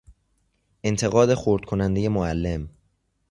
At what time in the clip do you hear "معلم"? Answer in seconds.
2.07-2.69